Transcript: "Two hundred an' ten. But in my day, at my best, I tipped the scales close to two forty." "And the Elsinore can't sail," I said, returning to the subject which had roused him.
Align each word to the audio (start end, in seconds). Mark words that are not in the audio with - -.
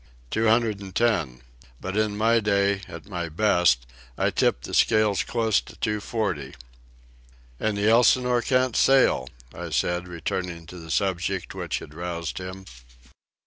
"Two 0.31 0.47
hundred 0.47 0.81
an' 0.81 0.93
ten. 0.93 1.41
But 1.79 1.95
in 1.95 2.17
my 2.17 2.39
day, 2.39 2.81
at 2.87 3.05
my 3.07 3.29
best, 3.29 3.85
I 4.17 4.31
tipped 4.31 4.63
the 4.63 4.73
scales 4.73 5.21
close 5.21 5.61
to 5.61 5.75
two 5.75 5.99
forty." 5.99 6.55
"And 7.59 7.77
the 7.77 7.87
Elsinore 7.87 8.41
can't 8.41 8.75
sail," 8.75 9.27
I 9.53 9.69
said, 9.69 10.07
returning 10.07 10.65
to 10.65 10.79
the 10.79 10.89
subject 10.89 11.53
which 11.53 11.77
had 11.77 11.93
roused 11.93 12.39
him. 12.39 12.65